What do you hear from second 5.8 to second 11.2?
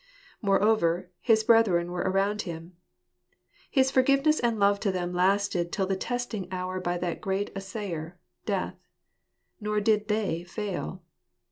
the testing hour by that great assayer, Death. Nor did they fail.